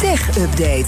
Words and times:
Tech 0.00 0.36
Update. 0.38 0.86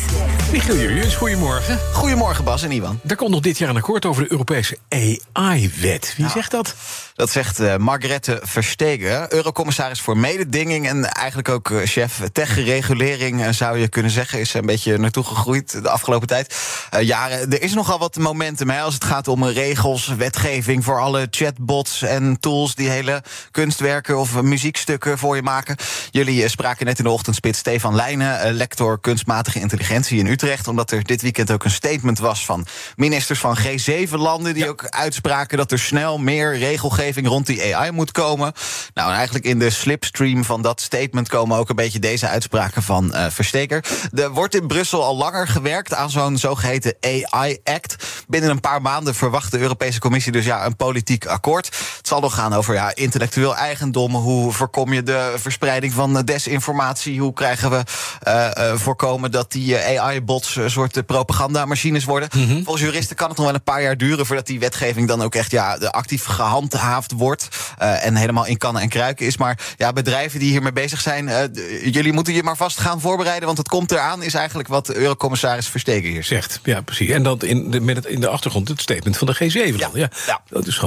Michiel 0.52 0.76
Jurjens, 0.76 1.14
goedemorgen. 1.14 1.78
Goedemorgen 1.92 2.44
Bas 2.44 2.62
en 2.62 2.70
Iwan. 2.70 3.00
Er 3.06 3.16
komt 3.16 3.30
nog 3.30 3.40
dit 3.40 3.58
jaar 3.58 3.68
een 3.68 3.76
akkoord 3.76 4.06
over 4.06 4.22
de 4.22 4.30
Europese 4.30 4.78
AI-wet. 4.88 6.14
Wie 6.16 6.28
zegt 6.28 6.50
dat? 6.50 6.74
Dat 7.14 7.30
zegt 7.30 7.60
uh, 7.60 7.76
Margrethe 7.76 8.40
Verstegen, 8.42 9.32
eurocommissaris 9.32 10.00
voor 10.00 10.16
mededinging... 10.16 10.88
en 10.88 11.04
eigenlijk 11.04 11.48
ook 11.48 11.70
uh, 11.70 11.80
chef 11.84 12.20
tech-regulering, 12.32 13.40
uh, 13.40 13.48
zou 13.50 13.78
je 13.78 13.88
kunnen 13.88 14.10
zeggen. 14.10 14.40
Is 14.40 14.54
een 14.54 14.66
beetje 14.66 14.98
naartoe 14.98 15.24
gegroeid 15.24 15.82
de 15.82 15.88
afgelopen 15.88 16.28
tijd. 16.28 16.56
jaren. 17.00 17.52
Er 17.52 17.62
is 17.62 17.74
nogal 17.74 17.98
wat 17.98 18.16
momentum 18.16 18.70
hè, 18.70 18.80
als 18.80 18.94
het 18.94 19.04
gaat 19.04 19.28
om 19.28 19.44
regels, 19.44 20.06
wetgeving... 20.06 20.84
voor 20.84 21.00
alle 21.00 21.26
chatbots 21.30 22.02
en 22.02 22.36
tools 22.40 22.74
die 22.74 22.88
hele 22.88 23.22
kunstwerken 23.50 24.18
of 24.18 24.42
muziekstukken 24.42 25.18
voor 25.18 25.36
je 25.36 25.42
maken. 25.42 25.76
Jullie 26.10 26.48
spraken 26.48 26.86
net 26.86 26.98
in 26.98 27.04
de 27.04 27.10
ochtendspit 27.10 27.56
Stefan 27.56 27.94
Leijnen, 27.94 28.52
lector 28.52 29.00
kunstmatige 29.02 29.60
intelligentie 29.60 30.18
in 30.18 30.26
Utrecht... 30.26 30.68
omdat 30.68 30.90
er 30.90 31.04
dit 31.04 31.22
weekend 31.22 31.50
ook 31.50 31.64
een 31.64 31.70
statement 31.70 32.18
was 32.18 32.44
van 32.44 32.66
ministers 32.96 33.38
van 33.38 33.58
G7-landen... 33.58 34.54
die 34.54 34.64
ja. 34.64 34.68
ook 34.68 34.86
uitspraken 34.88 35.58
dat 35.58 35.72
er 35.72 35.78
snel 35.78 36.18
meer 36.18 36.58
regelgeving 36.58 37.26
rond 37.26 37.46
die 37.46 37.76
AI 37.76 37.90
moet 37.90 38.12
komen. 38.12 38.52
Nou, 38.94 39.10
en 39.10 39.16
eigenlijk 39.16 39.44
in 39.44 39.58
de 39.58 39.70
slipstream 39.70 40.44
van 40.44 40.62
dat 40.62 40.80
statement 40.80 41.28
komen 41.28 41.58
ook 41.58 41.68
een 41.68 41.76
beetje 41.76 41.98
deze 41.98 42.28
uitspraken 42.28 42.82
van 42.82 43.10
uh, 43.14 43.26
Versteker. 43.28 43.84
Er 44.14 44.30
wordt 44.30 44.54
in 44.54 44.66
Brussel 44.66 45.02
al 45.02 45.16
langer 45.16 45.48
gewerkt 45.48 45.94
aan 45.94 46.10
zo'n 46.10 46.38
zogeheten 46.38 46.96
AI-act. 47.00 47.96
Binnen 48.28 48.50
een 48.50 48.60
paar 48.60 48.82
maanden 48.82 49.14
verwacht 49.14 49.50
de 49.50 49.58
Europese 49.58 49.98
Commissie 49.98 50.32
dus 50.32 50.44
ja, 50.44 50.66
een 50.66 50.76
politiek 50.76 51.26
akkoord. 51.26 51.66
Het 51.66 52.08
zal 52.08 52.20
nog 52.20 52.34
gaan 52.34 52.52
over 52.52 52.74
ja, 52.74 52.94
intellectueel 52.94 53.56
eigendom. 53.56 54.14
Hoe 54.14 54.52
voorkom 54.52 54.92
je 54.92 55.02
de 55.02 55.34
verspreiding 55.36 55.92
van 55.92 56.22
desinformatie? 56.24 57.20
Hoe 57.20 57.32
krijgen 57.32 57.70
we 57.70 57.82
uh, 58.28 58.50
uh, 58.58 58.78
voorkomen 58.98 59.30
dat 59.30 59.52
die 59.52 60.00
AI-bots 60.00 60.56
een 60.56 60.70
soort 60.70 61.06
propagandamachines 61.06 62.04
worden? 62.04 62.28
Mm 62.34 62.48
-hmm. 62.48 62.64
Volgens 62.64 62.84
juristen 62.84 63.16
kan 63.16 63.28
het 63.28 63.36
nog 63.36 63.46
wel 63.46 63.54
een 63.54 63.62
paar 63.62 63.82
jaar 63.82 63.96
duren 63.96 64.26
voordat 64.26 64.46
die 64.46 64.58
wetgeving 64.58 65.08
dan 65.08 65.22
ook 65.22 65.34
echt 65.34 65.50
ja, 65.50 65.74
actief 65.74 66.24
gehandhaafd 66.24 67.12
wordt. 67.12 67.48
Uh, 67.82 68.06
en 68.06 68.16
helemaal 68.16 68.46
in 68.46 68.56
kannen 68.56 68.82
en 68.82 68.88
kruiken 68.88 69.26
is. 69.26 69.36
Maar 69.36 69.58
ja, 69.76 69.92
bedrijven 69.92 70.38
die 70.38 70.50
hiermee 70.50 70.72
bezig 70.72 71.00
zijn, 71.00 71.28
uh, 71.28 71.92
jullie 71.92 72.12
moeten 72.12 72.34
je 72.34 72.42
maar 72.42 72.56
vast 72.56 72.78
gaan 72.78 73.00
voorbereiden. 73.00 73.46
Want 73.46 73.58
het 73.58 73.68
komt 73.68 73.92
eraan, 73.92 74.22
is 74.22 74.34
eigenlijk 74.34 74.68
wat 74.68 74.90
Eurocommissaris 74.90 75.68
Verstegen 75.68 76.10
hier 76.10 76.24
zegt. 76.24 76.60
Ja, 76.62 76.80
precies. 76.80 77.10
En 77.10 77.22
dan 77.22 77.40
in 77.40 77.70
de, 77.70 77.80
met 77.80 77.96
het, 77.96 78.06
in 78.06 78.20
de 78.20 78.28
achtergrond 78.28 78.68
het 78.68 78.80
statement 78.80 79.18
van 79.18 79.26
de 79.26 79.34
G7. 79.34 79.76
Ja, 79.76 79.90
ja. 79.94 80.08
ja. 80.26 80.40
dat 80.48 80.66
is. 80.66 80.80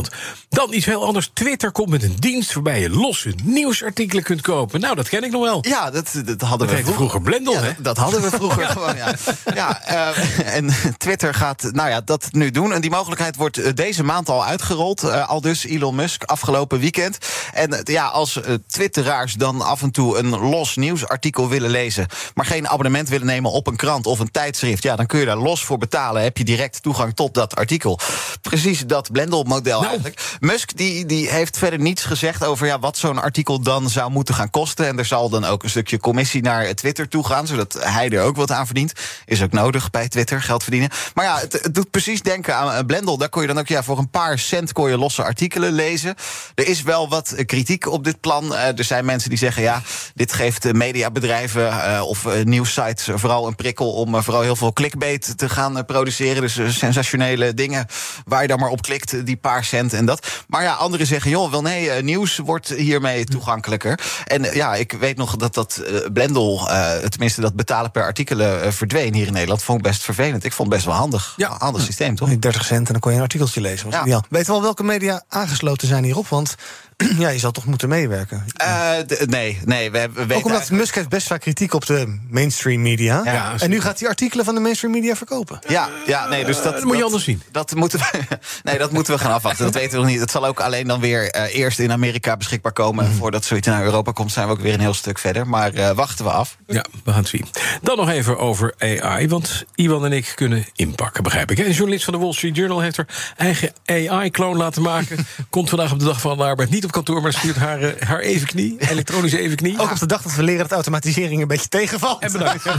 Dan 0.50 0.74
iets 0.74 0.86
heel 0.86 1.06
anders. 1.06 1.30
Twitter 1.34 1.72
komt 1.72 1.90
met 1.90 2.04
een 2.04 2.16
dienst 2.20 2.54
waarbij 2.54 2.82
je 2.82 2.90
losse 2.90 3.34
nieuwsartikelen 3.44 4.24
kunt 4.24 4.42
kopen. 4.42 4.80
Nou, 4.80 4.96
dat 4.96 5.10
ken 5.10 5.24
ik 5.24 5.32
nog 5.32 5.44
wel. 5.44 5.66
Ja, 5.68 5.92
dat, 5.92 6.22
dat 6.26 6.42
hadden 6.42 6.68
dat 6.68 6.76
we 6.78 6.84
vroeger. 6.84 6.94
vroeger 6.94 7.22
Blendel, 7.22 7.54
ja, 7.54 7.62
hè? 7.62 7.72
Dat 7.78 7.95
hadden 7.98 8.22
we 8.22 8.30
vroeger 8.30 8.62
ja. 8.68 8.70
gewoon, 8.70 8.96
ja. 8.96 9.16
ja 9.54 9.82
uh, 9.92 10.56
en 10.56 10.70
Twitter 10.98 11.34
gaat 11.34 11.70
nou 11.72 11.90
ja, 11.90 12.02
dat 12.02 12.28
nu 12.32 12.52
doen. 12.52 12.74
En 12.74 12.82
die 12.82 12.90
mogelijkheid 12.90 13.36
wordt 13.36 13.76
deze 13.76 14.04
maand 14.04 14.30
al 14.30 14.46
uitgerold. 14.46 15.04
Uh, 15.04 15.30
al 15.30 15.42
dus 15.42 15.66
Elon 15.66 15.96
Musk 15.96 16.24
afgelopen 16.24 16.80
weekend. 16.80 17.18
En 17.54 17.82
ja, 17.84 18.08
als 18.08 18.40
twitteraars 18.68 19.34
dan 19.34 19.62
af 19.62 19.82
en 19.82 19.92
toe 19.92 20.18
een 20.18 20.30
los 20.30 20.76
nieuwsartikel 20.76 21.50
willen 21.50 21.70
lezen... 21.70 22.08
maar 22.34 22.46
geen 22.46 22.68
abonnement 22.68 23.10
willen 23.10 23.28
nemen 23.28 23.52
op 23.52 23.68
een 23.68 23.76
krant 23.76 24.06
of 24.06 24.20
een 24.20 24.32
tijdschrift... 24.32 24.84
ja, 24.84 24.96
dan 24.96 25.06
kun 25.06 25.20
je 25.20 25.26
daar 25.26 25.38
los 25.38 25.64
voor 25.64 25.78
betalen. 25.78 26.24
Heb 26.24 26.38
je 26.38 26.44
direct 26.44 26.82
toegang 26.82 27.16
tot 27.16 27.34
dat 27.34 27.56
artikel. 27.56 28.00
Precies 28.42 28.86
dat 28.86 29.12
Blendel-model 29.12 29.80
nou. 29.80 29.92
eigenlijk. 29.92 30.38
Musk 30.40 30.78
die, 30.78 31.06
die 31.06 31.30
heeft 31.30 31.58
verder 31.58 31.80
niets 31.80 32.04
gezegd 32.04 32.46
over 32.46 32.68
ja, 32.68 32.80
wat 32.80 32.98
zo'n 32.98 33.22
artikel 33.22 33.60
dan 33.60 33.90
zou 33.90 34.12
moeten 34.12 34.36
gaan 34.36 34.50
kosten. 34.50 34.88
En 34.88 34.98
er 34.98 35.06
zal 35.06 35.30
dan 35.30 35.46
ook 35.46 35.64
een 35.64 35.70
stukje 35.70 36.00
commissie 36.00 36.42
naar 36.42 36.74
Twitter 36.74 37.08
toe 37.08 37.26
gaan... 37.26 37.48
zodat 37.48 37.76
hij 37.88 38.10
er 38.10 38.22
ook 38.22 38.36
wat 38.36 38.52
aan 38.52 38.66
verdient. 38.66 38.94
Is 39.26 39.42
ook 39.44 39.52
nodig 39.52 39.90
bij 39.90 40.08
Twitter, 40.08 40.42
geld 40.42 40.64
verdienen. 40.64 40.90
Maar 41.14 41.26
ja, 41.26 41.40
het, 41.40 41.54
het 41.54 41.76
doet 41.76 41.92
precies 41.92 42.22
denken 42.22 42.56
aan 42.56 42.86
Blendel. 42.86 43.18
Daar 43.18 43.30
kon 43.30 43.42
je 43.42 43.48
dan 43.48 43.60
ook 43.60 43.68
ja, 43.68 43.84
voor 43.84 43.98
een 43.98 44.10
paar 44.10 44.40
cent 44.40 44.72
kon 44.72 44.90
je 44.90 44.98
losse 44.98 45.24
artikelen 45.24 45.72
lezen. 45.72 46.16
Er 46.56 46.68
is 46.68 46.82
wel 46.82 47.10
wat 47.10 47.34
kritiek 47.46 47.88
op 47.88 48.04
dit 48.04 48.20
plan. 48.20 48.46
Uh, 48.46 48.78
er 48.78 48.84
zijn 48.84 49.06
mensen 49.06 49.30
die 49.30 49.38
zeggen, 49.38 49.64
ja, 49.64 49.82
dit 50.14 50.34
geeft 50.34 50.74
mediabedrijven 50.74 52.04
of 52.04 52.44
nieuwssites 52.44 53.08
vooral 53.14 53.48
een 53.48 53.56
prikkel 53.56 53.94
om 53.94 54.24
vooral 54.24 54.42
heel 54.42 54.56
veel 54.56 54.74
clickbait 54.74 55.38
te 55.38 55.50
gaan 55.50 55.86
produceren. 55.86 56.42
Dus 56.42 56.78
sensationele 56.78 57.54
dingen 57.54 57.86
waar 58.26 58.42
je 58.42 58.48
dan 58.48 58.60
maar 58.60 58.70
op 58.70 58.82
klikt, 58.82 59.26
die 59.26 59.38
paar 59.38 59.64
cent 59.64 59.94
en 59.94 60.06
dat. 60.06 60.28
Maar 60.48 60.64
ja, 60.64 60.74
anderen 60.74 61.08
zeggen, 61.08 61.32
joh, 61.32 61.52
wel 61.52 61.62
nee, 61.62 62.04
nieuws 62.04 62.38
wordt 62.38 62.70
hiermee 62.70 63.26
toegankelijker. 63.26 64.00
En 64.26 64.44
ja, 64.54 64.76
ik 64.76 64.92
weet 64.92 65.18
nog 65.18 65.36
dat 65.36 65.54
dat 65.54 65.84
Blendel, 66.14 66.70
tenminste 67.10 67.42
dat 67.42 67.56
betalen 67.76 67.92
per 67.92 68.04
artikelen 68.04 68.74
verdween 68.74 69.14
hier 69.14 69.28
in 69.28 69.34
Nederland, 69.34 69.64
vond 69.64 69.78
ik 69.78 69.84
best 69.84 70.04
vervelend. 70.04 70.44
Ik 70.44 70.54
vond 70.54 70.68
het 70.68 70.78
best 70.78 70.88
wel 70.88 70.96
handig. 70.96 71.34
Ja, 71.38 71.56
handig 71.58 71.82
systeem, 71.82 72.16
toch? 72.16 72.38
30 72.38 72.66
cent 72.66 72.88
en 72.88 72.92
dan 72.92 73.02
kon 73.02 73.12
je 73.12 73.18
een 73.18 73.24
artikeltje 73.24 73.62
lezen. 73.62 73.92
Was 73.92 74.06
ja. 74.06 74.24
Weet 74.30 74.48
wel 74.48 74.62
welke 74.62 74.84
media 74.84 75.24
aangesloten 75.28 75.88
zijn 75.88 76.04
hierop? 76.04 76.28
Want 76.28 76.56
ja, 77.18 77.30
je 77.30 77.40
zal 77.40 77.52
toch 77.52 77.66
moeten 77.66 77.90
meewerken? 77.90 78.46
Uh, 78.62 78.92
nee, 79.26 79.60
nee. 79.66 79.92
We, 79.92 80.10
we 80.28 80.36
Ook 80.36 80.46
omdat 80.46 80.70
Musk 80.70 80.96
heeft 80.96 81.10
best 81.10 81.28
vaak 81.28 81.42
kritiek 81.42 81.74
op 81.74 81.86
de 81.86 82.20
mainstream 82.30 82.82
media. 82.82 83.22
Ja, 83.24 83.54
en 83.60 83.70
nu 83.70 83.82
gaat 83.82 84.00
hij 84.00 84.10
artikelen 84.10 84.46
van 84.46 84.56
de 84.56 84.62
mainstream 84.62 84.94
media 84.94 85.16
verkopen. 85.16 85.60
Ja, 85.68 85.90
ja 86.06 86.28
nee, 86.28 86.46
dus 86.46 86.62
dat, 86.62 86.74
dat 86.74 86.84
moet 86.84 86.98
je 86.98 87.04
anders 87.04 87.24
zien. 87.24 87.42
Dat 87.52 87.76
moeten 87.76 88.00
we, 88.00 88.38
nee, 88.64 88.78
dat 88.78 88.92
moeten 88.92 89.14
we 89.14 89.20
gaan 89.20 89.32
afwachten. 89.32 89.66
Dat 89.66 89.74
weten 89.74 89.92
we 89.92 89.98
nog 89.98 90.08
niet. 90.08 90.20
Het 90.20 90.32
zal 90.32 90.46
ook 90.46 90.60
alleen 90.60 90.88
dan 90.88 91.00
weer 91.00 91.36
uh, 91.36 91.56
eerst 91.56 91.80
in 91.80 91.92
Amerika 91.92 92.38
beschikbaar 92.38 92.74
komen. 92.74 93.06
Mm. 93.06 93.14
Voordat 93.14 93.46
zoiets 93.46 93.68
naar 93.68 93.84
Europa 93.84 94.12
komt, 94.12 94.32
zijn 94.32 94.48
we 94.48 94.54
ook 94.54 94.62
weer 94.62 94.74
een 94.74 94.80
heel 94.80 94.94
stuk 94.94 95.18
verder. 95.18 95.48
Maar 95.48 95.74
uh, 95.74 95.92
wachten 95.92 96.26
we 96.26 96.32
af. 96.32 96.58
Ja, 96.68 96.86
we 97.04 97.12
gaan 97.12 97.20
het 97.20 97.30
zien. 97.30 97.46
Dan 97.82 97.98
nog 97.98 98.10
even 98.10 98.38
over 98.38 98.74
AI. 98.78 99.28
Want 99.28 99.66
Iwan 99.76 100.06
en 100.06 100.12
ik 100.12 100.32
kunnen 100.36 100.66
inpakken, 100.74 101.24
begrijp 101.24 101.52
ik. 101.52 101.58
Een 101.58 101.72
journalist 101.72 102.04
van 102.04 102.14
de 102.14 102.20
Wall 102.20 102.34
Street 102.34 102.56
Journal 102.56 102.80
heeft 102.80 102.98
er 102.98 103.08
eigen 103.36 103.74
AI-kloon 103.86 104.58
laten 104.58 104.82
maken. 104.82 105.28
Komt 105.50 105.70
vandaag 105.70 105.92
op 105.92 106.00
de 106.00 106.06
dag 106.06 106.22
van 106.22 106.38
de 106.38 106.44
arbeid 106.44 106.70
niet 106.70 106.85
op 106.86 106.92
kantoor, 106.92 107.22
maar 107.22 107.34
stuurt 107.34 107.56
haar, 107.56 107.82
uh, 107.82 107.90
haar 108.00 108.20
evenknie, 108.20 108.76
elektronische 108.92 109.40
evenknie. 109.40 109.80
Ook 109.80 109.92
op 109.92 110.00
de 110.00 110.06
dag 110.06 110.22
dat 110.22 110.36
we 110.36 110.44
leren 110.44 110.62
dat 110.62 110.72
automatisering 110.72 111.42
een 111.42 111.48
beetje 111.48 111.68
tegenvalt. 111.68 112.22
En 112.22 112.32
bedankt. 112.32 112.64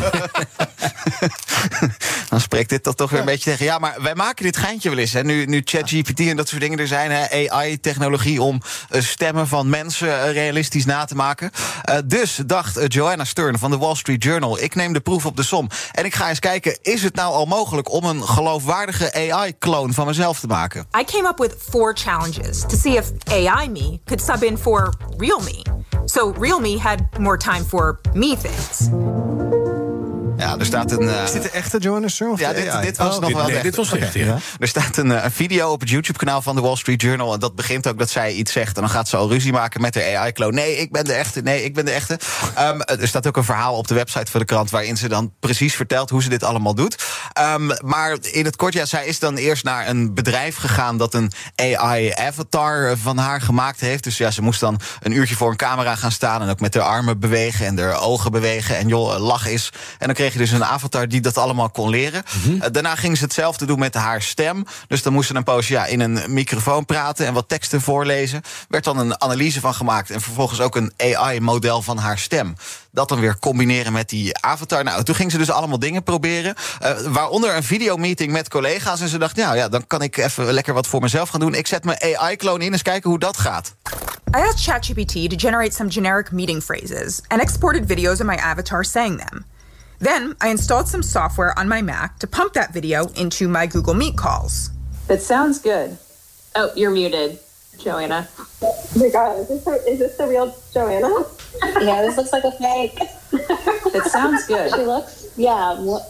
Dan 2.29 2.41
spreekt 2.41 2.69
dit 2.69 2.97
toch 2.97 3.11
weer 3.11 3.21
een 3.21 3.27
beetje 3.27 3.51
tegen. 3.51 3.65
Ja, 3.65 3.79
maar 3.79 3.97
wij 4.03 4.15
maken 4.15 4.45
dit 4.45 4.57
geintje 4.57 4.89
wel 4.89 4.99
eens. 4.99 5.13
Hè. 5.13 5.23
Nu, 5.23 5.45
nu 5.45 5.63
ChatGPT 5.65 6.21
en 6.21 6.37
dat 6.37 6.49
soort 6.49 6.61
dingen 6.61 6.79
er 6.79 6.87
zijn. 6.87 7.29
AI-technologie 7.51 8.43
om 8.43 8.63
uh, 8.91 9.03
stemmen 9.03 9.49
van 9.49 9.69
mensen 9.69 10.09
uh, 10.09 10.33
realistisch 10.33 10.85
na 10.85 11.05
te 11.05 11.15
maken. 11.15 11.51
dus 12.05 12.41
dacht 12.47 12.93
Joanna 12.93 13.25
Stern 13.25 13.59
van 13.59 13.71
de 13.71 13.79
Wall 13.79 13.95
Street 13.95 14.23
Journal... 14.23 14.59
ik 14.61 14.75
neem 14.75 14.93
de 14.93 15.01
proef 15.01 15.27
op 15.27 15.37
de 15.37 15.43
som. 15.43 15.69
En 15.93 16.05
ik 16.05 16.15
ga 16.15 16.29
eens 16.29 16.39
kijken, 16.39 16.79
is 16.83 17.03
het 17.03 17.15
nou 17.15 17.35
al 17.35 17.47
mogelijk... 17.47 17.93
om 17.93 18.05
een 18.05 18.23
geloofwaardige 18.23 19.31
AI-kloon 19.31 19.95
van 19.95 20.07
mezelf 20.07 20.41
te 20.41 20.47
maken? 20.47 20.87
I 21.01 21.05
came 21.05 21.29
up 21.29 21.39
with 21.39 21.55
four 21.71 21.95
challenges 21.95 22.61
to 22.61 22.77
see 22.77 22.97
if 22.97 23.11
AI 23.31 23.69
me 23.69 24.01
could 24.05 24.23
sub 24.23 24.43
in 24.43 24.59
for 24.59 24.95
real 25.17 25.41
me. 25.41 25.63
So 26.05 26.35
real 26.39 26.61
me 26.61 26.79
had 26.79 27.19
more 27.19 27.37
time 27.37 27.65
for 27.65 28.01
me 28.15 28.37
things. 28.37 28.89
Ja, 30.39 30.59
er 30.59 30.67
staat 30.67 30.93
een. 30.93 31.03
Uh... 31.03 31.23
Is 31.23 31.33
dit 31.33 31.43
de 31.43 31.51
echte 31.51 31.79
Joanna? 31.79 32.09
Ja, 32.37 32.53
dit, 32.53 32.83
dit 32.83 32.97
was 32.97 33.15
oh, 33.15 33.21
nog 33.21 33.29
dit, 33.29 33.37
wel. 33.37 33.47
Nee, 33.47 33.63
dit 33.63 33.77
was 33.77 33.93
echt. 33.93 34.17
Okay. 34.17 34.27
Ja. 34.27 34.39
Er 34.59 34.69
staat 34.69 34.97
een, 34.97 35.25
een, 35.25 35.31
video 35.31 35.71
op 35.71 35.81
het 35.81 35.91
YouTube-kanaal 35.91 36.43
van 36.43 36.55
de 36.55 36.61
Wall 36.61 36.77
Street 36.77 37.03
Journal. 37.03 37.33
En 37.33 37.41
dat 37.41 37.55
begint 37.55 37.87
ook 37.87 37.99
dat 37.99 38.11
zij 38.11 38.33
iets 38.33 38.53
zegt. 38.53 38.77
En 38.77 38.83
dan 38.83 38.91
gaat 38.91 39.09
ze 39.09 39.17
al 39.17 39.31
ruzie 39.31 39.53
maken 39.53 39.81
met 39.81 39.95
haar 39.95 40.17
AI-kloon. 40.17 40.55
Nee, 40.55 40.77
ik 40.77 40.93
ben 40.93 41.05
de 41.05 41.13
echte. 41.13 41.41
Nee, 41.41 41.65
ik 41.65 41.75
ben 41.75 41.85
de 41.85 41.91
echte. 41.91 42.19
Um, 42.59 42.83
er 42.83 43.09
staat 43.09 43.27
ook 43.27 43.37
een 43.37 43.45
verhaal 43.45 43.77
op 43.77 43.89
de 43.89 43.95
website 43.95 44.31
van 44.31 44.41
de 44.41 44.47
krant. 44.47 44.71
waarin 44.71 44.97
ze 44.97 45.09
dan 45.09 45.33
precies 45.41 45.75
vertelt 45.75 46.11
hoe 46.11 46.23
ze 46.23 46.29
dit 46.29 46.45
allemaal 46.45 46.75
doet. 46.75 47.05
Um, 47.55 47.71
maar 47.85 48.17
in 48.21 48.45
het 48.45 48.57
kort, 48.57 48.73
ja, 48.75 48.85
zij 48.85 49.07
is 49.07 49.19
dan 49.19 49.37
eerst 49.37 49.65
naar 49.65 49.89
een 49.89 50.15
bedrijf 50.15 50.57
gegaan. 50.57 50.99
dat 50.99 51.15
een 51.15 51.33
AI-avatar 51.57 52.97
van 52.97 53.19
haar 53.19 53.41
gemaakt 53.41 53.81
heeft. 53.81 54.05
Dus 54.05 54.17
ja, 54.17 54.31
ze 54.31 54.43
moest 54.43 54.61
dan 54.61 54.81
een 55.01 55.13
uurtje 55.13 55.37
voor 55.37 55.51
een 55.51 55.57
camera 55.57 55.95
gaan 55.95 56.13
staan. 56.13 56.43
En 56.43 56.49
ook 56.49 56.61
met 56.61 56.75
haar 56.75 56.83
armen 56.83 57.21
bewegen 57.21 57.67
en 57.67 57.79
haar 57.79 58.01
ogen 58.01 58.31
bewegen. 58.31 58.77
En 58.77 58.89
joh, 58.89 59.19
lach 59.19 59.47
is. 59.47 59.73
En 59.99 60.07
dan 60.07 60.15
kreeg 60.15 60.26
kreeg 60.31 60.41
je 60.47 60.51
dus 60.51 60.61
een 60.61 60.65
avatar 60.65 61.09
die 61.09 61.21
dat 61.21 61.37
allemaal 61.39 61.71
kon 61.71 61.89
leren. 61.89 62.23
Mhm. 62.45 62.61
Eh, 62.61 62.69
daarna 62.73 62.95
ging 62.95 63.17
ze 63.17 63.25
hetzelfde 63.25 63.67
doen 63.67 63.79
met 63.79 63.95
haar 63.95 64.23
stem. 64.23 64.65
Dus 64.89 65.03
dan 65.03 65.13
moest 65.13 65.29
ze 65.29 65.35
een 65.35 65.45
poosje 65.45 65.73
ja, 65.73 65.87
in 65.87 66.01
een 66.01 66.21
microfoon 66.29 66.85
praten 66.85 67.27
en 67.27 67.33
wat 67.35 67.49
teksten 67.49 67.81
voorlezen. 67.81 68.43
Werd 68.69 68.85
dan 68.85 68.99
een 68.99 69.21
analyse 69.21 69.61
van 69.61 69.75
gemaakt 69.75 70.11
en 70.11 70.21
vervolgens 70.21 70.61
ook 70.61 70.77
een 70.77 70.93
AI-model 70.97 71.83
van 71.83 71.99
haar 71.99 72.19
stem. 72.19 72.55
Dat 72.91 73.09
dan 73.09 73.21
weer 73.21 73.39
combineren 73.39 73.93
met 73.93 74.09
die 74.09 74.39
avatar. 74.41 74.85
Nou, 74.85 75.03
toen 75.03 75.15
ging 75.15 75.31
ze 75.31 75.39
dus 75.39 75.51
allemaal 75.51 75.79
dingen 75.79 76.03
proberen. 76.03 76.55
eh, 76.81 76.91
waaronder 77.07 77.57
een 77.57 77.63
videomeeting 77.63 78.33
met 78.33 78.49
collega's. 78.49 79.01
En 79.01 79.09
ze 79.09 79.19
dacht, 79.19 79.37
nou 79.37 79.57
ja, 79.57 79.69
dan 79.69 79.87
kan 79.87 80.03
ik 80.03 80.17
even 80.17 80.53
lekker 80.53 80.75
wat 80.75 80.87
voor 80.87 81.01
mezelf 81.01 81.29
gaan 81.29 81.41
doen. 81.41 81.55
Ik 81.55 81.67
zet 81.67 81.85
mijn 81.85 81.99
AI-kloon 82.01 82.61
in, 82.61 82.73
eens 82.73 82.83
kijken 82.83 83.11
hoe 83.11 83.19
dat 83.19 83.37
gaat. 83.37 83.75
I 84.37 84.39
asked 84.39 84.63
ChatGPT 84.63 85.31
to 85.31 85.37
generate 85.37 85.75
some 85.75 85.91
generic 85.91 86.33
meeting 86.33 86.63
phrases 86.63 87.21
and 87.29 87.41
exported 87.41 87.87
videos 87.87 88.21
of 88.21 88.27
my 88.27 88.37
avatar 88.37 88.85
saying 88.85 89.19
them. 89.19 89.45
Then 89.99 90.35
I 90.41 90.49
installed 90.49 90.89
some 90.89 91.03
software 91.03 91.59
on 91.59 91.69
my 91.69 91.83
Mac 91.83 92.19
to 92.21 92.27
pump 92.27 92.53
that 92.55 92.73
video 92.73 93.07
into 93.15 93.49
my 93.49 93.67
Google 93.67 93.95
Meet 93.95 94.17
calls. 94.17 94.71
That 95.09 95.23
sounds 95.23 95.59
good. 95.59 95.97
Oh, 96.55 96.71
you're 96.75 96.91
muted, 96.91 97.39
Joanna. 97.79 98.29
Oh 98.63 98.87
my 98.97 99.09
god, 99.11 99.39
is 99.41 99.49
this, 99.49 99.65
the, 99.65 99.71
is 99.89 99.99
this 99.99 100.17
the 100.17 100.27
real 100.27 100.55
Joanna? 100.73 101.09
Yeah, 101.81 102.03
this 102.03 102.19
looks 102.19 102.35
like 102.35 102.45
a 102.45 102.53
fake. 102.53 102.99
it 103.33 104.05
sounds 104.11 104.47
good. 104.47 104.71
She 104.75 104.83
looks. 104.83 105.33
Yeah. 105.39 105.81
What? 105.81 106.03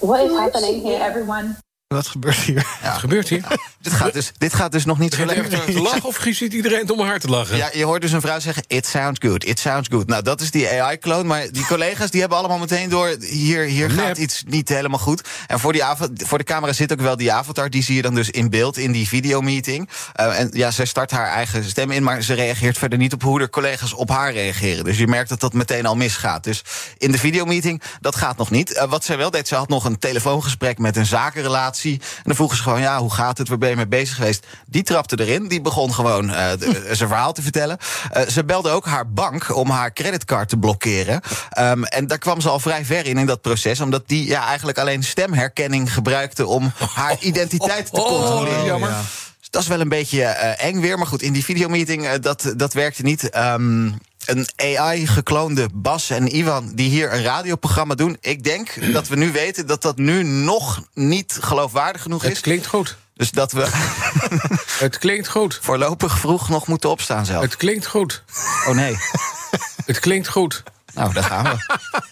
What 0.00 0.20
is 0.24 0.32
happening 0.32 0.80
Hey, 0.82 0.96
here? 0.96 0.98
everyone. 1.00 1.56
Wat 1.92 2.06
gebeurt 2.06 2.36
hier? 2.36 2.66
Wat 2.82 2.98
gebeurt 2.98 3.28
hier? 3.28 3.44
Dit 3.80 3.92
gaat 3.92 4.12
dus, 4.12 4.32
dit 4.38 4.54
gaat 4.54 4.72
dus 4.72 4.84
nog 4.84 4.98
niet 4.98 5.14
zo 5.14 5.24
lekker. 5.24 5.64
te 5.64 5.80
lachen 5.80 6.04
of 6.04 6.18
ziet 6.30 6.52
iedereen 6.52 6.78
het 6.78 6.90
om 6.90 7.00
haar 7.00 7.18
te 7.18 7.28
lachen? 7.28 7.56
Ja, 7.56 7.70
je 7.72 7.84
hoort 7.84 8.00
dus 8.00 8.12
een 8.12 8.20
vrouw 8.20 8.38
zeggen, 8.38 8.64
it 8.66 8.86
sounds 8.86 9.20
good, 9.22 9.44
it 9.44 9.58
sounds 9.58 9.88
good. 9.92 10.06
Nou, 10.06 10.22
dat 10.22 10.40
is 10.40 10.50
die 10.50 10.80
AI-kloon, 10.80 11.26
maar 11.26 11.50
die 11.50 11.66
collega's 11.66 12.10
die 12.10 12.20
hebben 12.20 12.38
allemaal 12.38 12.58
meteen 12.58 12.88
door... 12.88 13.16
hier, 13.20 13.64
hier 13.64 13.88
Nep. 13.88 13.98
gaat 13.98 14.18
iets 14.18 14.42
niet 14.46 14.68
helemaal 14.68 14.98
goed. 14.98 15.28
En 15.46 15.60
voor, 15.60 15.72
die 15.72 15.82
voor 16.14 16.38
de 16.38 16.44
camera 16.44 16.72
zit 16.72 16.92
ook 16.92 17.00
wel 17.00 17.16
die 17.16 17.32
avatar, 17.32 17.70
die 17.70 17.82
zie 17.82 17.96
je 17.96 18.02
dan 18.02 18.14
dus 18.14 18.30
in 18.30 18.50
beeld 18.50 18.76
in 18.76 18.92
die 18.92 19.08
videomeeting. 19.08 19.88
Eh 20.12 20.38
en 20.38 20.50
ja, 20.52 20.70
zij 20.70 20.84
start 20.84 21.10
haar 21.10 21.28
eigen 21.28 21.64
stem 21.64 21.90
in, 21.90 22.02
maar 22.02 22.22
ze 22.22 22.34
reageert 22.34 22.78
verder 22.78 22.98
niet 22.98 23.12
op 23.12 23.22
hoe 23.22 23.38
de 23.38 23.50
collega's 23.50 23.92
op 23.92 24.08
haar 24.08 24.32
reageren. 24.32 24.84
Dus 24.84 24.98
je 24.98 25.06
merkt 25.06 25.28
dat 25.28 25.40
dat 25.40 25.52
meteen 25.52 25.86
al 25.86 25.96
misgaat. 25.96 26.44
Dus 26.44 26.62
in 26.98 27.12
de 27.12 27.18
videomeeting, 27.18 27.82
dat 28.00 28.16
gaat 28.16 28.36
nog 28.36 28.50
niet. 28.50 28.72
Eh, 28.72 28.90
wat 28.90 29.04
zij 29.04 29.16
wel 29.16 29.30
deed, 29.30 29.48
ze 29.48 29.54
had 29.54 29.68
nog 29.68 29.84
een 29.84 29.98
telefoongesprek 29.98 30.78
met 30.78 30.96
een 30.96 31.06
zakenrelatie. 31.06 31.81
En 31.90 32.22
dan 32.22 32.34
vroegen 32.34 32.56
ze 32.56 32.62
gewoon, 32.62 32.80
ja, 32.80 32.98
hoe 32.98 33.12
gaat 33.14 33.38
het, 33.38 33.48
waar 33.48 33.58
ben 33.58 33.68
je 33.70 33.76
mee 33.76 33.86
bezig 33.86 34.16
geweest? 34.16 34.46
Die 34.66 34.82
trapte 34.82 35.20
erin, 35.20 35.48
die 35.48 35.60
begon 35.60 35.94
gewoon 35.94 36.26
de- 36.26 36.88
zijn 36.92 37.08
verhaal 37.08 37.32
te 37.32 37.42
vertellen. 37.42 37.78
Eh, 38.10 38.26
ze 38.28 38.44
belde 38.44 38.70
ook 38.70 38.86
haar 38.86 39.10
bank 39.10 39.56
om 39.56 39.70
haar 39.70 39.92
creditcard 39.92 40.48
te 40.48 40.56
blokkeren. 40.56 41.20
Ehm, 41.50 41.82
en 41.82 42.06
daar 42.06 42.18
kwam 42.18 42.40
ze 42.40 42.48
al 42.48 42.58
vrij 42.60 42.84
ver 42.84 43.06
in 43.06 43.18
in 43.18 43.26
dat 43.26 43.40
proces, 43.40 43.80
omdat 43.80 44.02
die 44.08 44.26
ja, 44.26 44.46
eigenlijk 44.46 44.78
alleen 44.78 45.02
stemherkenning 45.02 45.92
gebruikte 45.92 46.46
om 46.46 46.72
haar 46.94 47.16
identiteit 47.30 47.86
te 47.92 48.00
Oh, 48.00 48.06
controleren. 48.08 48.64
jammer. 48.64 48.90
Dus 49.38 49.50
dat 49.50 49.62
is 49.62 49.68
wel 49.68 49.80
een 49.80 49.88
beetje 49.88 50.22
eng 50.24 50.80
weer. 50.80 50.98
Maar 50.98 51.06
goed, 51.06 51.22
in 51.22 51.32
die 51.32 51.44
videomeeting, 51.44 52.06
eh, 52.06 52.12
dat, 52.20 52.52
dat 52.56 52.72
werkte 52.72 53.02
niet. 53.02 53.30
Ehm, 53.30 53.90
een 54.24 54.48
AI-gekloonde 54.56 55.68
Bas 55.74 56.10
en 56.10 56.36
Ivan 56.36 56.72
die 56.74 56.88
hier 56.90 57.12
een 57.12 57.22
radioprogramma 57.22 57.94
doen. 57.94 58.16
Ik 58.20 58.44
denk 58.44 58.74
dat 58.96 59.08
we 59.08 59.16
nu 59.16 59.32
weten 59.32 59.66
dat 59.66 59.82
dat 59.82 59.96
nu 59.96 60.22
nog 60.22 60.82
niet 60.94 61.38
geloofwaardig 61.40 62.02
genoeg 62.02 62.22
Het 62.22 62.32
is. 62.32 62.40
klinkt 62.40 62.66
goed. 62.66 62.96
Dus 63.14 63.30
dat 63.30 63.52
we 63.52 63.68
Het 64.84 64.98
klinkt 64.98 65.28
goed. 65.28 65.58
voorlopig 65.62 66.18
vroeg 66.18 66.48
nog 66.48 66.66
moeten 66.66 66.90
opstaan 66.90 67.26
zelf. 67.26 67.42
Het 67.42 67.56
klinkt 67.56 67.86
goed. 67.86 68.22
Oh 68.68 68.74
nee. 68.74 68.96
Het 69.86 69.98
klinkt 69.98 70.28
goed. 70.28 70.62
Nou, 70.94 71.12
daar 71.12 71.24
gaan 71.24 71.44
we. 71.44 71.56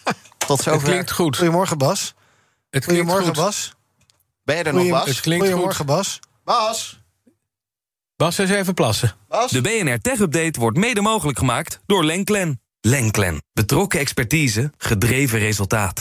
Tot 0.47 0.57
Het 0.57 0.63
zover. 0.63 0.89
klinkt 0.89 1.11
goed. 1.11 1.37
Goedemorgen, 1.37 1.79
Bas. 1.79 2.15
Het 2.71 2.85
klinkt 2.85 2.85
Goedemorgen, 2.85 3.25
goed. 3.27 3.45
Bas. 3.45 3.75
Ben 4.45 4.57
je 4.57 4.63
er 4.63 4.75
nog, 4.75 4.89
Bas? 4.89 5.07
Het 5.09 5.21
klinkt 5.21 5.45
Goedemorgen, 5.45 5.77
goed. 5.77 5.87
Bas. 5.87 6.19
Bas? 6.45 7.00
Bas, 8.21 8.39
eens 8.39 8.51
even 8.51 8.75
plassen. 8.75 9.13
Bas? 9.29 9.51
De 9.51 9.61
BNR 9.61 9.99
Tech 10.01 10.19
Update 10.19 10.61
wordt 10.61 10.77
mede 10.77 11.01
mogelijk 11.01 11.39
gemaakt 11.39 11.81
door 11.87 12.05
Lenklen. 12.05 12.61
Lenklen. 12.81 13.43
Betrokken 13.53 14.01
expertise, 14.01 14.73
gedreven 14.77 15.39
resultaat. 15.39 16.01